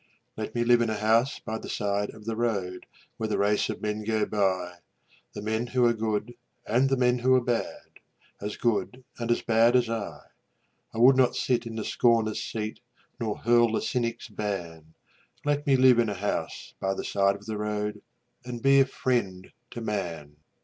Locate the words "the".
1.59-1.69, 2.25-2.35, 3.29-3.37, 5.33-5.43, 6.89-6.97, 11.75-11.85, 13.73-13.79, 16.95-17.05, 17.45-17.59